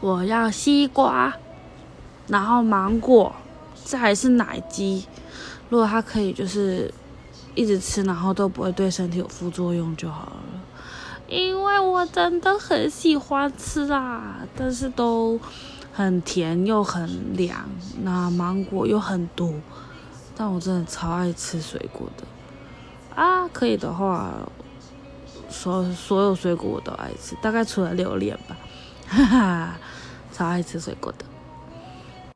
[0.00, 1.34] 我要西瓜，
[2.26, 3.34] 然后芒果，
[3.84, 5.06] 再是奶鸡。
[5.68, 6.92] 如果它可以就是
[7.54, 10.36] 一直吃，然后都不会对身体有副作用就好了。
[11.28, 15.38] 因为我真的很喜欢吃啊，但是都
[15.92, 17.68] 很甜又很凉，
[18.02, 19.52] 那芒果又很多，
[20.34, 22.24] 但我真的超爱吃水果的
[23.14, 23.46] 啊！
[23.52, 24.30] 可以的话，
[25.48, 28.56] 所所有水果我都爱吃，大概除了榴莲吧，
[29.06, 29.78] 哈哈。
[30.40, 31.39] 超爱吃水果的。